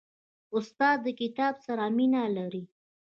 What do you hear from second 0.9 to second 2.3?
د کتاب سره مینه